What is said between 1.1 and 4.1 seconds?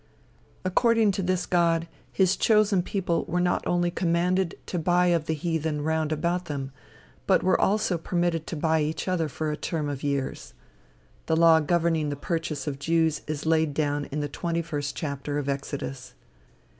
to this God, his chosen people were not only